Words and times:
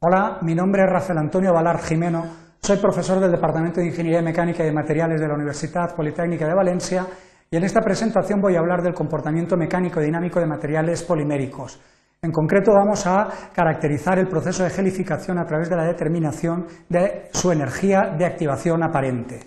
Hola, 0.00 0.38
mi 0.42 0.54
nombre 0.54 0.84
es 0.84 0.88
Rafael 0.88 1.18
Antonio 1.18 1.52
Valar 1.52 1.80
Jimeno, 1.80 2.24
soy 2.62 2.76
profesor 2.76 3.18
del 3.18 3.32
Departamento 3.32 3.80
de 3.80 3.88
Ingeniería 3.88 4.22
Mecánica 4.22 4.64
y 4.64 4.70
Materiales 4.70 5.20
de 5.20 5.26
la 5.26 5.34
Universidad 5.34 5.92
Politécnica 5.96 6.46
de 6.46 6.54
Valencia 6.54 7.04
y 7.50 7.56
en 7.56 7.64
esta 7.64 7.80
presentación 7.80 8.40
voy 8.40 8.54
a 8.54 8.60
hablar 8.60 8.80
del 8.80 8.94
comportamiento 8.94 9.56
mecánico 9.56 9.98
dinámico 9.98 10.38
de 10.38 10.46
materiales 10.46 11.02
poliméricos. 11.02 11.80
En 12.22 12.30
concreto 12.30 12.70
vamos 12.72 13.08
a 13.08 13.26
caracterizar 13.52 14.20
el 14.20 14.28
proceso 14.28 14.62
de 14.62 14.70
gelificación 14.70 15.36
a 15.36 15.44
través 15.44 15.68
de 15.68 15.74
la 15.74 15.84
determinación 15.84 16.68
de 16.88 17.30
su 17.32 17.50
energía 17.50 18.14
de 18.16 18.24
activación 18.24 18.84
aparente. 18.84 19.40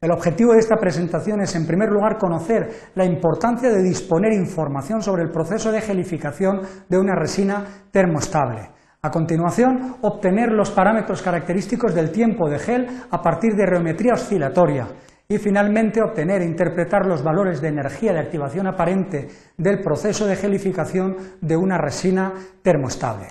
El 0.00 0.12
objetivo 0.12 0.54
de 0.54 0.60
esta 0.60 0.76
presentación 0.76 1.42
es, 1.42 1.54
en 1.56 1.66
primer 1.66 1.90
lugar, 1.90 2.16
conocer 2.16 2.70
la 2.94 3.04
importancia 3.04 3.68
de 3.68 3.82
disponer 3.82 4.32
información 4.32 5.02
sobre 5.02 5.24
el 5.24 5.30
proceso 5.30 5.70
de 5.70 5.82
gelificación 5.82 6.62
de 6.88 6.98
una 6.98 7.14
resina 7.14 7.66
termostable. 7.92 8.79
A 9.02 9.10
continuación, 9.10 9.96
obtener 10.02 10.50
los 10.50 10.70
parámetros 10.72 11.22
característicos 11.22 11.94
del 11.94 12.12
tiempo 12.12 12.50
de 12.50 12.58
gel 12.58 12.86
a 13.10 13.22
partir 13.22 13.54
de 13.54 13.66
geometría 13.66 14.12
oscilatoria. 14.12 14.88
Y 15.26 15.38
finalmente, 15.38 16.02
obtener 16.02 16.42
e 16.42 16.44
interpretar 16.44 17.06
los 17.06 17.22
valores 17.22 17.62
de 17.62 17.68
energía 17.68 18.12
de 18.12 18.18
activación 18.18 18.66
aparente 18.66 19.28
del 19.56 19.80
proceso 19.80 20.26
de 20.26 20.36
gelificación 20.36 21.16
de 21.40 21.56
una 21.56 21.78
resina 21.78 22.34
termostable. 22.62 23.28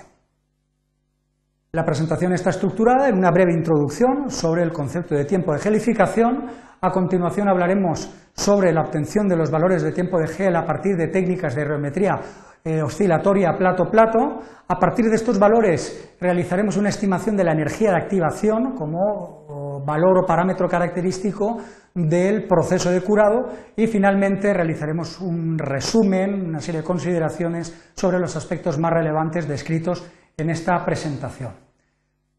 La 1.70 1.84
presentación 1.84 2.32
está 2.32 2.50
estructurada 2.50 3.08
en 3.08 3.16
una 3.16 3.30
breve 3.30 3.52
introducción 3.52 4.28
sobre 4.28 4.64
el 4.64 4.72
concepto 4.72 5.14
de 5.14 5.24
tiempo 5.24 5.52
de 5.52 5.60
gelificación. 5.60 6.46
A 6.80 6.90
continuación 6.90 7.48
hablaremos 7.48 8.12
sobre 8.34 8.72
la 8.72 8.80
obtención 8.80 9.28
de 9.28 9.36
los 9.36 9.52
valores 9.52 9.84
de 9.84 9.92
tiempo 9.92 10.18
de 10.18 10.26
gel 10.26 10.56
a 10.56 10.64
partir 10.64 10.96
de 10.96 11.06
técnicas 11.06 11.54
de 11.54 11.64
geometría 11.64 12.18
eh, 12.64 12.82
oscilatoria 12.82 13.56
plato-plato. 13.56 14.40
A 14.68 14.78
partir 14.78 15.06
de 15.06 15.16
estos 15.16 15.38
valores 15.38 16.14
realizaremos 16.20 16.76
una 16.76 16.90
estimación 16.90 17.36
de 17.36 17.44
la 17.44 17.52
energía 17.52 17.90
de 17.90 17.96
activación 17.96 18.74
como 18.76 19.82
valor 19.84 20.18
o 20.18 20.26
parámetro 20.26 20.68
característico 20.68 21.58
del 21.94 22.46
proceso 22.46 22.90
de 22.90 23.00
curado 23.00 23.48
y 23.76 23.86
finalmente 23.86 24.52
realizaremos 24.52 25.20
un 25.20 25.58
resumen, 25.58 26.46
una 26.46 26.60
serie 26.60 26.82
de 26.82 26.86
consideraciones 26.86 27.92
sobre 27.94 28.18
los 28.18 28.36
aspectos 28.36 28.78
más 28.78 28.92
relevantes 28.92 29.48
descritos 29.48 30.06
en 30.36 30.50
esta 30.50 30.84
presentación. 30.84 31.52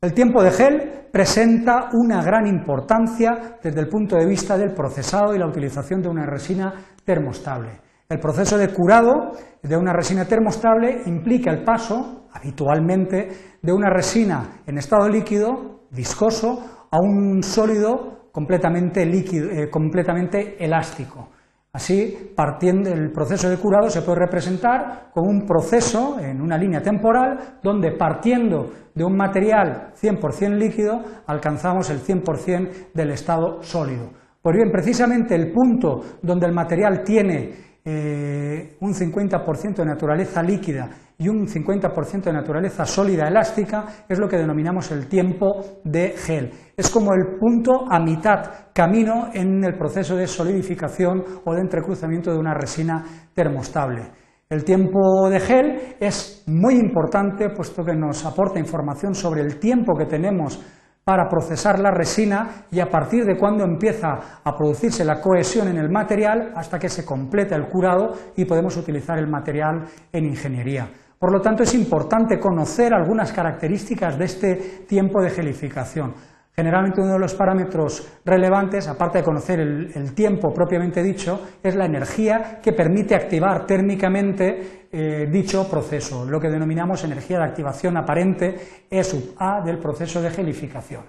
El 0.02 0.14
tiempo 0.14 0.42
de 0.42 0.52
gel 0.52 0.92
presenta 1.12 1.90
una 1.94 2.24
gran 2.24 2.48
importancia 2.48 3.60
desde 3.62 3.82
el 3.82 3.88
punto 3.88 4.16
de 4.16 4.26
vista 4.26 4.58
del 4.58 4.74
procesado 4.74 5.36
y 5.36 5.40
la 5.40 5.48
utilización 5.48 6.02
de 6.02 6.10
una 6.10 6.26
resina 6.26 6.74
termostable. 7.06 7.91
El 8.12 8.20
proceso 8.20 8.58
de 8.58 8.68
curado 8.74 9.32
de 9.64 9.78
una 9.78 9.94
resina 9.94 10.26
termostable 10.26 11.04
implica 11.06 11.50
el 11.50 11.64
paso, 11.64 12.28
habitualmente, 12.34 13.30
de 13.62 13.72
una 13.72 13.90
resina 13.90 14.64
en 14.68 14.78
estado 14.78 15.08
líquido, 15.08 15.86
viscoso, 15.92 16.88
a 16.92 16.98
un 17.00 17.42
sólido 17.42 18.28
completamente, 18.34 19.06
líquido, 19.06 19.50
eh, 19.50 19.70
completamente 19.70 20.62
elástico. 20.62 21.30
Así, 21.72 22.34
partiendo 22.36 22.90
del 22.90 23.14
proceso 23.14 23.50
de 23.50 23.56
curado 23.56 23.90
se 23.90 24.02
puede 24.02 24.20
representar 24.20 25.12
como 25.14 25.30
un 25.30 25.46
proceso 25.46 26.20
en 26.20 26.42
una 26.42 26.58
línea 26.58 26.82
temporal 26.82 27.60
donde 27.64 27.94
partiendo 27.94 28.74
de 28.94 29.06
un 29.06 29.16
material 29.16 29.94
100% 29.96 30.58
líquido 30.58 31.02
alcanzamos 31.28 31.90
el 31.90 32.02
100% 32.02 32.92
del 32.94 33.12
estado 33.12 33.64
sólido. 33.64 34.10
Pues 34.42 34.58
bien, 34.58 34.70
precisamente 34.70 35.34
el 35.34 35.54
punto 35.54 36.02
donde 36.22 36.48
el 36.48 36.52
material 36.52 37.04
tiene 37.06 37.71
eh, 37.84 38.78
un 38.80 38.94
50% 38.94 39.76
de 39.76 39.86
naturaleza 39.86 40.44
líquida 40.44 40.90
y 41.18 41.28
un 41.30 41.48
50% 41.48 42.24
de 42.24 42.34
naturaleza 42.34 42.86
sólida 42.86 43.28
elástica 43.28 43.86
es 44.08 44.20
lo 44.20 44.28
que 44.28 44.38
denominamos 44.38 44.92
el 44.92 45.08
tiempo 45.08 45.80
de 45.84 46.10
gel. 46.10 46.52
Es 46.78 46.90
como 46.90 47.14
el 47.14 47.40
punto 47.40 47.86
a 47.90 48.00
mitad 48.00 48.72
camino 48.74 49.30
en 49.34 49.64
el 49.64 49.78
proceso 49.78 50.16
de 50.16 50.28
solidificación 50.28 51.24
o 51.46 51.54
de 51.54 51.62
entrecruzamiento 51.62 52.32
de 52.32 52.40
una 52.40 52.54
resina 52.54 53.04
termostable. 53.34 54.12
El 54.50 54.64
tiempo 54.64 55.30
de 55.30 55.40
gel 55.40 55.96
es 56.00 56.44
muy 56.48 56.76
importante 56.76 57.50
puesto 57.50 57.84
que 57.84 57.96
nos 57.96 58.26
aporta 58.26 58.60
información 58.60 59.16
sobre 59.16 59.42
el 59.42 59.60
tiempo 59.60 59.96
que 59.98 60.06
tenemos 60.06 60.62
para 61.04 61.28
procesar 61.28 61.80
la 61.80 61.92
resina 61.92 62.66
y 62.72 62.80
a 62.80 62.90
partir 62.90 63.26
de 63.26 63.38
cuando 63.38 63.64
empieza 63.64 64.40
a 64.44 64.56
producirse 64.56 65.04
la 65.04 65.20
cohesión 65.20 65.68
en 65.68 65.78
el 65.78 65.90
material 65.90 66.54
hasta 66.56 66.78
que 66.78 66.90
se 66.90 67.04
completa 67.04 67.56
el 67.56 67.68
curado 67.68 68.14
y 68.36 68.46
podemos 68.46 68.78
utilizar 68.78 69.18
el 69.18 69.28
material 69.28 69.86
en 70.12 70.26
ingeniería. 70.26 70.88
Por 71.18 71.32
lo 71.32 71.40
tanto, 71.40 71.64
es 71.64 71.76
importante 71.76 72.40
conocer 72.40 72.94
algunas 72.94 73.32
características 73.32 74.18
de 74.18 74.26
este 74.26 74.56
tiempo 74.88 75.22
de 75.22 75.30
gelificación. 75.30 76.16
Generalmente 76.54 77.00
uno 77.00 77.14
de 77.14 77.20
los 77.20 77.34
parámetros 77.34 78.20
relevantes, 78.26 78.88
aparte 78.90 79.20
de 79.20 79.24
conocer 79.24 79.60
el, 79.62 80.14
tiempo 80.14 80.54
propiamente 80.54 81.02
dicho, 81.02 81.40
es 81.64 81.76
la 81.76 81.86
energía 81.86 82.60
que 82.62 82.74
permite 82.74 83.16
activar 83.16 83.66
térmicamente 83.66 84.88
eh, 84.92 85.28
dicho 85.32 85.70
proceso, 85.70 86.26
lo 86.26 86.42
que 86.42 86.50
denominamos 86.50 87.06
energía 87.06 87.38
de 87.38 87.46
activación 87.46 87.96
aparente 87.96 88.86
E 88.90 89.02
sub 89.02 89.34
A 89.40 89.62
del 89.64 89.80
proceso 89.80 90.22
de 90.22 90.30
gelificación. 90.30 91.04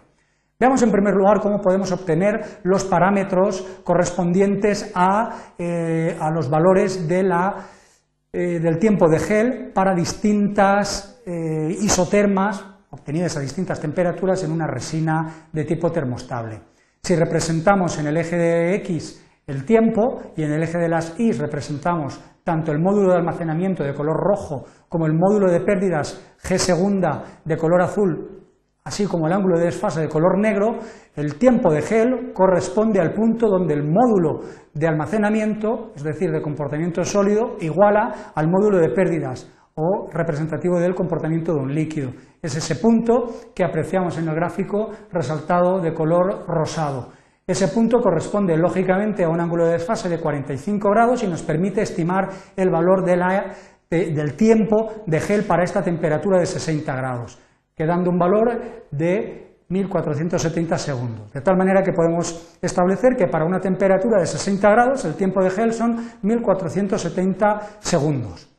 Veamos 0.61 0.81
en 0.85 0.93
primer 0.93 1.15
lugar 1.15 1.41
cómo 1.41 1.61
podemos 1.61 1.91
obtener 1.91 2.61
los 2.63 2.85
parámetros 2.85 3.81
correspondientes 3.83 4.93
a, 4.95 5.55
eh, 5.59 6.17
los 6.33 6.49
valores 6.49 7.05
eh, 7.11 8.61
del 8.61 8.79
tiempo 8.79 9.09
de 9.09 9.19
gel 9.19 9.73
para 9.75 9.93
distintas 9.93 11.21
isotermas 11.25 12.72
obtenidas 12.93 13.37
a 13.37 13.41
distintas 13.41 13.81
temperaturas 13.81 14.45
en 14.45 14.53
una 14.53 14.67
resina 14.67 15.49
de 15.53 15.65
tipo 15.65 15.91
termostable. 15.91 16.61
Si 17.03 17.17
representamos 17.17 17.99
en 17.99 18.07
el 18.07 18.17
eje 18.17 18.37
de 18.37 18.75
X 18.77 19.25
el 19.47 19.65
tiempo 19.65 20.21
y 20.37 20.45
en 20.45 20.53
el 20.53 20.63
eje 20.63 20.79
de 20.79 20.89
las 20.89 21.19
Y 21.19 21.33
representamos 21.33 22.21
tanto 22.45 22.71
el 22.71 22.79
módulo 22.79 23.11
de 23.11 23.19
almacenamiento 23.19 23.83
de 23.83 23.95
color 23.95 24.17
rojo 24.17 24.65
como 24.89 25.07
el 25.07 25.15
módulo 25.15 25.51
de 25.51 25.61
pérdidas 25.61 26.37
G 26.43 26.59
segunda 26.59 27.25
de 27.45 27.57
color 27.57 27.83
azul, 27.83 28.43
así 28.85 29.07
como 29.07 29.27
el 29.27 29.33
ángulo 29.33 29.59
de 29.59 29.67
desfase 29.67 30.01
de 30.03 30.09
color 30.09 30.39
negro, 30.39 30.79
el 31.15 31.37
tiempo 31.37 31.73
de 31.73 31.83
gel 31.83 32.33
corresponde 32.35 33.01
al 33.01 33.13
punto 33.13 33.49
donde 33.49 33.75
el 33.75 33.85
módulo 33.85 34.41
de 34.75 34.87
almacenamiento, 34.87 35.93
es 35.95 36.03
decir, 36.03 36.31
de 36.31 36.43
comportamiento 36.43 37.05
sólido, 37.05 37.57
iguala 37.61 38.33
al 38.35 38.49
módulo 38.49 38.79
de 38.79 38.91
pérdidas 38.91 39.51
o 39.75 40.09
representativo 40.13 40.79
del 40.79 40.95
comportamiento 40.95 41.55
de 41.55 41.61
un 41.61 41.75
líquido. 41.75 42.11
Es 42.43 42.57
ese 42.57 42.77
punto 42.77 43.29
que 43.55 43.65
apreciamos 43.65 44.19
en 44.19 44.29
el 44.29 44.35
gráfico 44.35 44.91
resaltado 45.11 45.81
de 45.81 45.95
color 45.95 46.45
rosado. 46.47 47.11
Ese 47.47 47.69
punto 47.69 48.01
corresponde 48.01 48.57
lógicamente 48.57 49.25
a 49.25 49.29
un 49.29 49.41
ángulo 49.41 49.67
de 49.67 49.73
desfase 49.73 50.09
de 50.09 50.21
45 50.21 50.91
grados 50.91 51.23
y 51.25 51.27
nos 51.27 51.43
permite 51.43 51.83
estimar 51.83 52.29
el 52.57 52.71
valor 52.71 53.05
del 53.05 54.37
tiempo 54.37 54.93
de 55.07 55.21
gel 55.21 55.45
para 55.45 55.65
esta 55.65 55.83
temperatura 55.83 56.39
de 56.39 56.47
60 56.47 56.95
grados, 56.95 57.39
quedando 57.75 58.11
un 58.11 58.19
valor 58.19 58.61
de 58.91 59.57
1470 59.69 60.79
segundos. 60.79 61.33
De 61.33 61.41
tal 61.41 61.57
manera 61.57 61.83
que 61.83 61.93
podemos 61.93 62.57
establecer 62.63 63.17
que 63.17 63.27
para 63.27 63.45
una 63.45 63.59
temperatura 63.59 64.21
de 64.21 64.27
60 64.27 64.71
grados 64.71 65.05
el 65.05 65.15
tiempo 65.15 65.43
de 65.43 65.51
gel 65.51 65.73
son 65.73 65.97
1470 66.23 67.79
segundos. 67.81 68.52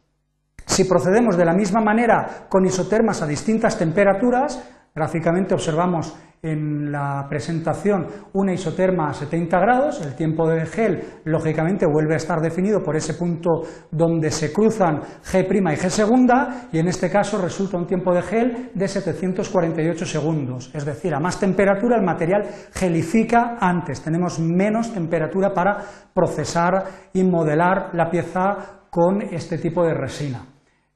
Si 0.74 0.86
procedemos 0.86 1.38
de 1.38 1.46
la 1.46 1.54
misma 1.54 1.82
manera 1.82 2.48
con 2.50 2.66
isotermas 2.66 3.22
a 3.22 3.28
distintas 3.28 3.78
temperaturas, 3.78 4.58
gráficamente 4.96 5.54
observamos 5.54 6.18
en 6.42 6.92
la 6.92 7.28
presentación 7.30 8.08
una 8.34 8.54
isoterma 8.54 9.10
a 9.10 9.14
70 9.14 9.60
grados, 9.60 10.04
el 10.04 10.16
tiempo 10.16 10.50
de 10.50 10.66
gel 10.66 11.04
lógicamente 11.26 11.86
vuelve 11.86 12.16
a 12.16 12.18
estar 12.18 12.42
definido 12.42 12.82
por 12.82 12.96
ese 12.96 13.14
punto 13.14 13.62
donde 13.92 14.32
se 14.32 14.52
cruzan 14.52 15.00
G' 15.24 15.46
y 15.46 15.78
G 15.78 15.90
segunda 15.90 16.68
y 16.72 16.80
en 16.80 16.88
este 16.88 17.12
caso 17.12 17.40
resulta 17.40 17.78
un 17.78 17.86
tiempo 17.86 18.12
de 18.12 18.24
gel 18.24 18.72
de 18.74 18.88
748 18.88 20.06
segundos, 20.08 20.72
es 20.74 20.86
decir, 20.86 21.14
a 21.14 21.19
más 21.19 21.40
temperatura 21.40 21.98
el 21.98 22.04
material 22.04 22.46
gelifica 22.74 23.58
antes, 23.60 24.02
tenemos 24.02 24.40
menos 24.40 24.92
temperatura 24.92 25.54
para 25.54 25.78
procesar 26.16 26.84
y 27.14 27.24
modelar 27.24 27.92
la 27.94 28.10
pieza 28.10 28.88
con 28.90 29.22
este 29.22 29.60
tipo 29.60 29.86
de 29.86 29.94
resina. 29.94 30.53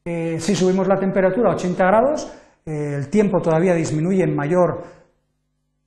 Eh, 0.10 0.40
si 0.40 0.56
subimos 0.56 0.88
la 0.88 0.96
temperatura 0.96 1.52
a 1.52 1.56
80 1.56 1.86
grados, 1.86 2.34
eh, 2.66 2.94
el 2.96 3.10
tiempo 3.10 3.42
todavía 3.42 3.74
disminuye 3.74 4.24
en 4.24 4.34
mayor 4.34 4.82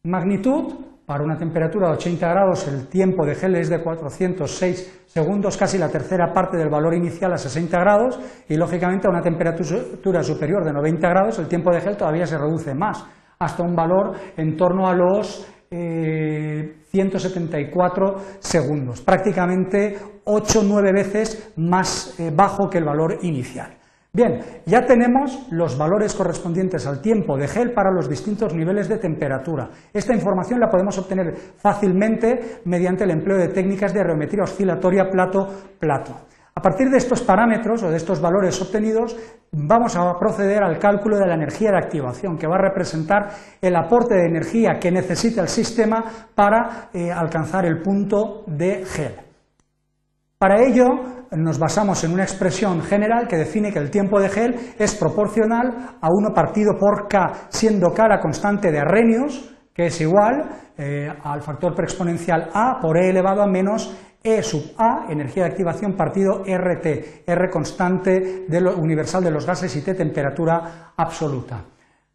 magnitud. 0.03 0.75
Para 1.07 1.25
una 1.25 1.39
temperatura 1.39 1.89
de 1.89 1.95
80 1.95 2.29
grados 2.29 2.69
el 2.69 2.87
tiempo 2.87 3.25
de 3.25 3.35
gel 3.35 3.57
es 3.57 3.71
de 3.71 3.83
406 3.83 5.05
segundos, 5.07 5.57
casi 5.57 5.79
la 5.79 5.89
tercera 5.89 6.35
parte 6.35 6.59
del 6.59 6.69
valor 6.69 6.93
inicial 6.95 7.33
a 7.33 7.39
60 7.39 7.81
grados, 7.81 8.21
y 8.47 8.57
lógicamente 8.57 9.09
a 9.09 9.11
una 9.11 9.23
temperatura 9.23 10.23
superior 10.23 10.67
de 10.67 10.75
90 10.75 11.09
grados 11.09 11.39
el 11.39 11.49
tiempo 11.49 11.73
de 11.73 11.81
gel 11.81 11.97
todavía 11.97 12.27
se 12.27 12.37
reduce 12.37 12.75
más, 12.75 13.03
hasta 13.39 13.63
un 13.63 13.75
valor 13.75 14.17
en 14.37 14.55
torno 14.55 14.87
a 14.87 14.95
los 14.95 15.51
174 15.71 18.07
eh, 18.07 18.15
segundos, 18.39 19.01
prácticamente 19.01 19.97
8 20.25 20.61
o 20.61 20.63
9 20.63 20.93
veces 20.93 21.55
más 21.57 22.15
bajo 22.37 22.69
que 22.69 22.77
el 22.79 22.85
valor 22.85 23.17
inicial. 23.23 23.80
Bien, 24.13 24.41
ya 24.67 24.85
tenemos 24.87 25.47
los 25.53 25.79
valores 25.79 26.15
correspondientes 26.15 26.85
al 26.85 27.01
tiempo 27.01 27.37
de 27.37 27.47
gel 27.47 27.73
para 27.73 27.93
los 27.93 28.09
distintos 28.09 28.53
niveles 28.53 28.89
de 28.89 28.99
temperatura. 28.99 29.71
Esta 29.93 30.13
información 30.13 30.59
la 30.59 30.69
podemos 30.69 30.99
obtener 30.99 31.33
fácilmente 31.57 32.61
mediante 32.65 33.05
el 33.05 33.13
empleo 33.13 33.39
de 33.39 33.49
técnicas 33.49 33.95
de 33.95 34.03
geometría 34.03 34.43
oscilatoria 34.43 35.09
plato-plato. 35.09 36.27
A 36.57 36.61
partir 36.61 36.91
de 36.91 36.99
estos 36.99 37.23
parámetros 37.23 37.85
o 37.85 37.91
de 37.91 37.97
estos 37.97 38.21
valores 38.21 38.61
obtenidos, 38.61 39.17
vamos 39.53 39.95
a 39.95 40.19
proceder 40.19 40.65
al 40.65 40.81
cálculo 40.81 41.17
de 41.17 41.29
la 41.29 41.35
energía 41.35 41.71
de 41.71 41.79
activación, 41.79 42.37
que 42.37 42.49
va 42.49 42.57
a 42.57 42.69
representar 42.69 43.29
el 43.63 43.77
aporte 43.77 44.17
de 44.17 44.27
energía 44.27 44.81
que 44.81 44.91
necesita 44.91 45.41
el 45.41 45.49
sistema 45.49 46.03
para 46.35 46.91
eh, 46.93 47.13
alcanzar 47.13 47.65
el 47.65 47.81
punto 47.81 48.43
de 48.49 48.85
gel. 48.85 49.30
Para 50.41 50.63
ello, 50.63 50.87
nos 51.33 51.59
basamos 51.59 52.03
en 52.03 52.15
una 52.15 52.23
expresión 52.23 52.81
general 52.81 53.29
que 53.29 53.37
define 53.37 53.71
que 53.71 53.79
el 53.79 53.91
tiempo 53.91 54.19
de 54.19 54.31
gel 54.31 54.55
es 54.79 54.95
proporcional 54.95 55.99
a 56.01 56.09
1 56.11 56.33
partido 56.33 56.79
por 56.81 57.09
k, 57.09 57.51
siendo 57.51 57.93
k 57.93 58.09
la 58.09 58.21
constante 58.21 58.73
de 58.73 58.79
Arrhenius, 58.79 59.55
que 59.75 59.89
es 59.89 60.01
igual 60.01 60.49
eh, 60.79 61.13
al 61.25 61.43
factor 61.43 61.75
preexponencial 61.75 62.49
a 62.55 62.81
por 62.81 62.97
e 62.97 63.11
elevado 63.11 63.43
a 63.43 63.47
menos 63.47 63.95
e 64.25 64.43
sub 64.43 64.73
A, 64.79 65.13
energía 65.13 65.45
de 65.45 65.51
activación 65.51 65.93
partido 65.93 66.41
RT, 66.41 67.29
R 67.29 67.51
constante 67.51 68.47
universal 68.79 69.23
de 69.23 69.31
los 69.33 69.45
gases 69.45 69.77
y 69.77 69.85
T 69.85 69.93
temperatura 69.93 70.95
absoluta. 70.97 71.65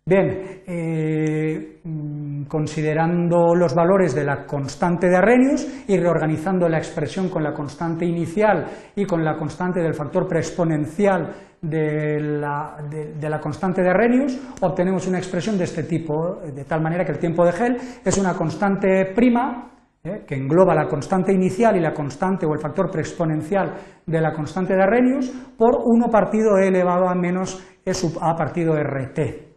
Bien, 0.08 0.62
eh, 0.68 1.80
mm, 1.84 2.44
considerando 2.44 3.56
los 3.56 3.74
valores 3.74 4.14
de 4.14 4.24
la 4.24 4.46
constante 4.46 5.10
de 5.10 5.18
Arrhenius 5.18 5.86
y 5.88 5.98
reorganizando 5.98 6.70
la 6.70 6.78
expresión 6.78 7.28
con 7.28 7.42
la 7.42 7.56
constante 7.56 8.06
inicial 8.06 8.68
y 8.96 9.04
con 9.04 9.26
la 9.26 9.36
constante 9.36 9.80
del 9.80 9.96
factor 9.96 10.28
preexponencial 10.28 11.34
de 11.60 12.20
la, 12.20 13.40
constante 13.42 13.82
de 13.82 13.90
Arrhenius, 13.90 14.40
obtenemos 14.62 15.08
una 15.08 15.18
expresión 15.18 15.58
de 15.58 15.64
este 15.64 15.82
tipo, 15.82 16.36
de 16.54 16.66
tal 16.66 16.84
manera 16.84 17.04
que 17.04 17.14
el 17.14 17.18
tiempo 17.18 17.44
de 17.44 17.54
gel 17.54 17.78
es 18.06 18.18
una 18.20 18.36
constante 18.36 19.12
prima 19.16 19.72
¿eh? 20.04 20.24
que 20.28 20.36
engloba 20.36 20.76
la 20.76 20.86
constante 20.88 21.34
inicial 21.34 21.78
y 21.78 21.82
la 21.82 21.96
constante 21.96 22.46
o 22.46 22.54
el 22.54 22.60
factor 22.60 22.92
preexponencial 22.92 23.74
de 24.06 24.22
la 24.22 24.32
constante 24.34 24.76
de 24.76 24.84
Arrhenius, 24.84 25.32
por 25.58 25.82
1 25.84 26.12
partido 26.12 26.60
e 26.60 26.68
elevado 26.68 27.10
a 27.10 27.16
menos 27.16 27.58
e 27.84 27.92
sub 27.96 28.20
a 28.22 28.36
partido 28.36 28.76
rt. 28.78 29.55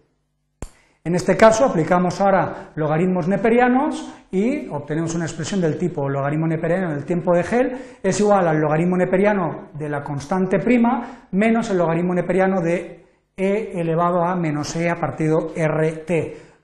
En 1.04 1.14
este 1.14 1.36
caso 1.36 1.64
aplicamos 1.64 2.20
ahora 2.20 2.72
logaritmos 2.74 3.28
neperianos 3.28 4.14
y 4.30 4.68
obtenemos 4.68 5.14
una 5.14 5.24
expresión 5.24 5.60
del 5.60 5.78
tipo 5.78 6.08
logaritmo 6.08 6.46
neperiano 6.46 6.90
del 6.90 7.04
tiempo 7.04 7.34
de 7.34 7.44
gel 7.44 7.78
es 8.02 8.20
igual 8.20 8.46
al 8.46 8.60
logaritmo 8.60 8.96
neperiano 8.96 9.68
de 9.72 9.88
la 9.88 10.02
constante 10.02 10.58
prima 10.58 11.28
menos 11.32 11.70
el 11.70 11.78
logaritmo 11.78 12.14
neperiano 12.14 12.60
de 12.60 13.08
e 13.38 13.70
elevado 13.78 14.24
a 14.24 14.34
menos 14.34 14.74
e 14.74 14.90
a 14.90 14.98
partido 14.98 15.54
rt. 15.54 16.10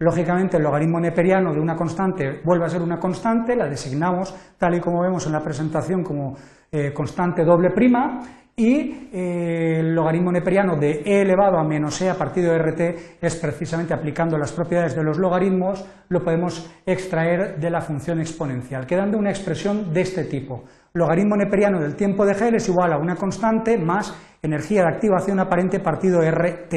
Lógicamente, 0.00 0.56
el 0.56 0.64
logaritmo 0.64 0.98
neperiano 0.98 1.54
de 1.54 1.60
una 1.60 1.76
constante 1.76 2.42
vuelve 2.44 2.66
a 2.66 2.68
ser 2.68 2.82
una 2.82 2.98
constante, 2.98 3.54
la 3.54 3.68
designamos 3.68 4.34
tal 4.58 4.74
y 4.74 4.80
como 4.80 5.00
vemos 5.00 5.24
en 5.26 5.32
la 5.32 5.40
presentación 5.40 6.02
como 6.02 6.34
eh, 6.72 6.92
constante 6.92 7.44
doble 7.44 7.70
prima, 7.70 8.18
y 8.56 9.08
eh, 9.12 9.80
el 9.80 9.94
logaritmo 9.94 10.30
neperiano 10.30 10.76
de 10.76 11.02
e 11.04 11.22
elevado 11.22 11.58
a 11.58 11.64
menos 11.64 12.00
e 12.02 12.08
a 12.08 12.14
partir 12.14 12.44
de 12.44 12.56
rt 12.56 12.80
es 13.20 13.36
precisamente 13.36 13.92
aplicando 13.92 14.38
las 14.38 14.52
propiedades 14.52 14.94
de 14.94 15.02
los 15.02 15.18
logaritmos, 15.18 15.84
lo 16.08 16.22
podemos 16.22 16.70
extraer 16.86 17.58
de 17.58 17.70
la 17.70 17.80
función 17.80 18.20
exponencial, 18.20 18.86
quedando 18.86 19.18
una 19.18 19.30
expresión 19.30 19.92
de 19.92 20.02
este 20.02 20.24
tipo. 20.24 20.64
Logaritmo 20.92 21.36
neperiano 21.36 21.80
del 21.80 21.96
tiempo 21.96 22.24
de 22.24 22.34
Gel 22.34 22.54
es 22.54 22.68
igual 22.68 22.92
a 22.92 22.98
una 22.98 23.16
constante 23.16 23.76
más 23.76 24.14
energía 24.40 24.82
de 24.82 24.94
activación 24.94 25.40
aparente 25.40 25.80
partido 25.80 26.20
rt. 26.20 26.74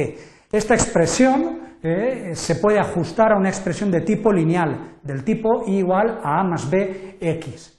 Esta 0.51 0.73
expresión 0.73 1.59
eh, 1.83 2.31
se 2.33 2.55
puede 2.55 2.79
ajustar 2.79 3.33
a 3.33 3.37
una 3.37 3.49
expresión 3.49 3.91
de 3.91 4.01
tipo 4.01 4.33
lineal, 4.33 4.95
del 5.03 5.23
tipo 5.23 5.65
I 5.67 5.77
igual 5.77 6.19
a 6.23 6.39
A 6.39 6.43
más 6.43 6.67
B 6.71 7.17
X. 7.21 7.77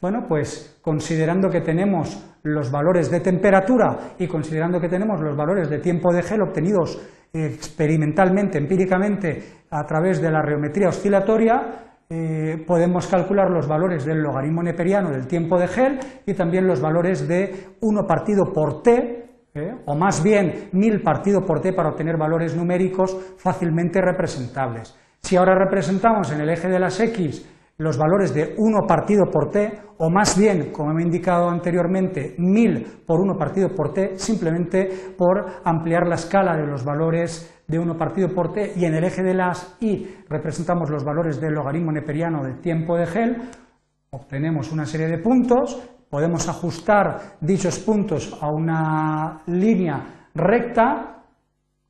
Bueno, 0.00 0.26
pues 0.28 0.78
considerando 0.80 1.48
que 1.50 1.60
tenemos 1.60 2.29
los 2.42 2.70
valores 2.70 3.10
de 3.10 3.20
temperatura 3.20 4.14
y 4.18 4.26
considerando 4.26 4.80
que 4.80 4.88
tenemos 4.88 5.20
los 5.20 5.36
valores 5.36 5.68
de 5.68 5.78
tiempo 5.78 6.12
de 6.12 6.22
gel 6.22 6.42
obtenidos 6.42 7.00
experimentalmente, 7.32 8.58
empíricamente, 8.58 9.42
a 9.70 9.84
través 9.84 10.20
de 10.20 10.30
la 10.30 10.42
geometría 10.42 10.88
oscilatoria, 10.88 11.90
eh, 12.08 12.64
podemos 12.66 13.06
calcular 13.06 13.48
los 13.50 13.68
valores 13.68 14.04
del 14.04 14.20
logaritmo 14.20 14.62
neperiano 14.62 15.10
del 15.10 15.28
tiempo 15.28 15.58
de 15.58 15.68
gel 15.68 16.00
y 16.26 16.34
también 16.34 16.66
los 16.66 16.80
valores 16.80 17.28
de 17.28 17.76
1 17.80 18.06
partido 18.06 18.52
por 18.52 18.82
t, 18.82 19.46
¿eh? 19.54 19.74
o 19.86 19.94
más 19.94 20.20
bien 20.22 20.70
mil 20.72 21.02
partido 21.02 21.42
por 21.44 21.60
t 21.60 21.72
para 21.72 21.90
obtener 21.90 22.16
valores 22.16 22.56
numéricos 22.56 23.16
fácilmente 23.36 24.00
representables. 24.00 24.98
Si 25.22 25.36
ahora 25.36 25.54
representamos 25.54 26.32
en 26.32 26.40
el 26.40 26.50
eje 26.50 26.68
de 26.68 26.80
las 26.80 26.98
x 26.98 27.46
los 27.80 27.96
valores 27.96 28.34
de 28.34 28.54
1 28.56 28.86
partido 28.86 29.24
por 29.30 29.50
t, 29.50 29.72
o 29.98 30.10
más 30.10 30.38
bien, 30.38 30.70
como 30.70 30.98
he 30.98 31.02
indicado 31.02 31.48
anteriormente, 31.48 32.34
1000 32.38 33.04
por 33.06 33.20
1 33.20 33.36
partido 33.38 33.74
por 33.74 33.92
t, 33.92 34.18
simplemente 34.18 35.14
por 35.16 35.46
ampliar 35.64 36.06
la 36.06 36.14
escala 36.14 36.56
de 36.56 36.66
los 36.66 36.84
valores 36.84 37.62
de 37.66 37.78
1 37.78 37.96
partido 37.96 38.28
por 38.34 38.52
t, 38.52 38.72
y 38.76 38.84
en 38.84 38.94
el 38.94 39.04
eje 39.04 39.22
de 39.22 39.34
las 39.34 39.76
y 39.80 40.06
representamos 40.28 40.90
los 40.90 41.04
valores 41.04 41.40
del 41.40 41.54
logaritmo 41.54 41.90
neperiano 41.90 42.44
del 42.44 42.60
tiempo 42.60 42.96
de 42.96 43.06
gel, 43.06 43.36
obtenemos 44.10 44.70
una 44.72 44.84
serie 44.84 45.08
de 45.08 45.18
puntos 45.18 45.80
Podemos 46.10 46.48
ajustar 46.48 47.36
dichos 47.40 47.78
puntos 47.78 48.36
a 48.42 48.48
una 48.50 49.42
línea 49.46 50.26
recta 50.34 51.19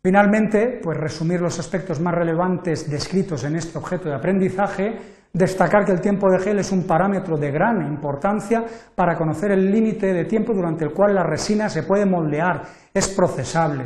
Finalmente, 0.04 0.80
pues 0.82 0.98
resumir 0.98 1.42
los 1.42 1.60
aspectos 1.60 2.00
más 2.00 2.16
relevantes 2.16 2.90
descritos 2.90 3.44
en 3.44 3.56
este 3.56 3.78
objeto 3.78 4.10
de 4.10 4.16
aprendizaje, 4.16 4.98
destacar 5.32 5.86
que 5.86 5.92
el 5.92 6.02
tiempo 6.02 6.28
de 6.32 6.40
gel 6.40 6.58
es 6.58 6.72
un 6.72 6.88
parámetro 6.88 7.38
de 7.38 7.52
gran 7.52 7.86
importancia 7.88 8.64
para 8.96 9.16
conocer 9.16 9.52
el 9.52 9.72
límite 9.72 10.12
de 10.12 10.26
tiempo 10.26 10.56
durante 10.56 10.86
el 10.86 10.92
cual 10.92 11.14
la 11.14 11.24
resina 11.24 11.70
se 11.70 11.84
puede 11.84 12.08
moldear, 12.08 12.64
es 12.92 13.10
procesable. 13.10 13.86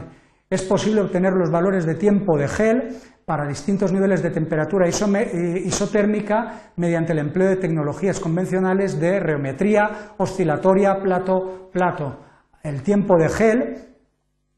Es 0.49 0.63
posible 0.63 1.01
obtener 1.01 1.33
los 1.33 1.51
valores 1.51 1.85
de 1.85 1.95
tiempo 1.95 2.37
de 2.37 2.47
gel 2.47 2.95
para 3.25 3.45
distintos 3.45 3.91
niveles 3.91 4.23
de 4.23 4.29
temperatura 4.29 4.87
eh, 4.87 5.61
isotérmica 5.65 6.71
mediante 6.77 7.11
el 7.11 7.19
empleo 7.19 7.49
de 7.49 7.57
tecnologías 7.57 8.21
convencionales 8.21 8.97
de 9.01 9.19
geometría 9.19 10.13
oscilatoria 10.17 10.95
plato-plato. 11.01 12.21
El 12.63 12.83
tiempo 12.83 13.17
de 13.17 13.27
gel 13.27 13.94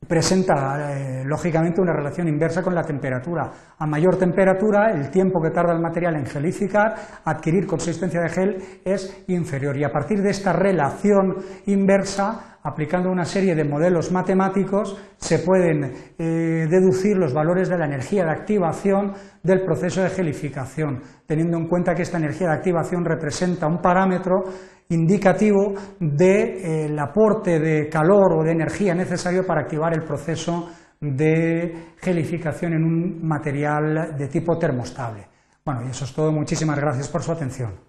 presenta 0.05 0.93
eh, 0.93 1.23
lógicamente 1.25 1.81
una 1.81 1.93
relación 1.93 2.27
inversa 2.27 2.61
con 2.61 2.75
la 2.75 2.83
temperatura. 2.83 3.51
A 3.77 3.87
mayor 3.87 4.17
temperatura, 4.17 4.91
el 4.91 5.09
tiempo 5.09 5.41
que 5.41 5.49
tarda 5.49 5.73
el 5.73 5.81
material 5.81 6.15
en 6.15 6.25
gelificar, 6.25 6.95
adquirir 7.25 7.65
consistencia 7.65 8.21
de 8.21 8.29
gel, 8.29 8.57
es 8.85 9.25
inferior. 9.27 9.75
Y 9.77 9.83
a 9.83 9.89
partir 9.89 10.21
de 10.21 10.29
esta 10.29 10.53
relación 10.53 11.37
inversa, 11.65 12.56
aplicando 12.63 13.09
una 13.09 13.25
serie 13.25 13.55
de 13.55 13.63
modelos 13.63 14.11
matemáticos, 14.11 14.97
se 15.17 15.39
pueden 15.39 15.93
eh, 16.17 16.67
deducir 16.69 17.17
los 17.17 17.33
valores 17.33 17.69
de 17.69 17.77
la 17.77 17.85
energía 17.85 18.23
de 18.25 18.31
activación 18.31 19.13
del 19.43 19.63
proceso 19.63 20.03
de 20.03 20.09
gelificación, 20.09 21.01
teniendo 21.25 21.57
en 21.57 21.67
cuenta 21.67 21.93
que 21.93 22.01
esta 22.01 22.17
energía 22.17 22.47
de 22.47 22.55
activación 22.55 23.05
representa 23.05 23.67
un 23.67 23.81
parámetro 23.81 24.43
indicativo 24.89 25.73
del 25.99 26.97
eh, 26.97 26.99
aporte 26.99 27.59
de 27.59 27.89
calor 27.89 28.39
o 28.39 28.43
de 28.43 28.51
energía 28.51 28.93
necesario 28.93 29.45
para 29.45 29.61
activar 29.61 29.93
el 29.93 30.03
proceso 30.03 30.69
de 30.99 31.93
gelificación 31.97 32.73
en 32.73 32.83
un 32.83 33.27
material 33.27 34.15
de 34.17 34.27
tipo 34.27 34.57
termostable. 34.57 35.27
Bueno, 35.63 35.83
y 35.85 35.89
eso 35.89 36.05
es 36.05 36.13
todo. 36.13 36.31
Muchísimas 36.31 36.79
gracias 36.79 37.09
por 37.09 37.21
su 37.21 37.31
atención. 37.31 37.86